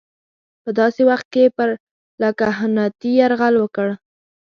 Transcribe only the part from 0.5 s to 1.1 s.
په داسې